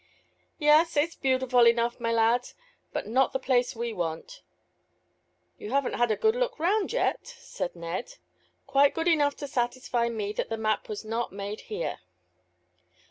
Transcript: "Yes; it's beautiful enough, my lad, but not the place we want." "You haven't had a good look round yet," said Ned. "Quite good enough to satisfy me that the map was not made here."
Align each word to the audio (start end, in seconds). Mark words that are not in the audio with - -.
"Yes; 0.57 0.97
it's 0.97 1.13
beautiful 1.15 1.67
enough, 1.67 1.99
my 1.99 2.11
lad, 2.11 2.53
but 2.91 3.05
not 3.05 3.33
the 3.33 3.39
place 3.39 3.75
we 3.75 3.93
want." 3.93 4.41
"You 5.59 5.69
haven't 5.69 5.93
had 5.93 6.09
a 6.09 6.15
good 6.15 6.35
look 6.35 6.57
round 6.57 6.91
yet," 6.91 7.27
said 7.27 7.75
Ned. 7.75 8.15
"Quite 8.65 8.95
good 8.95 9.07
enough 9.07 9.35
to 9.35 9.47
satisfy 9.47 10.09
me 10.09 10.33
that 10.33 10.49
the 10.49 10.57
map 10.57 10.89
was 10.89 11.05
not 11.05 11.31
made 11.31 11.59
here." 11.69 11.99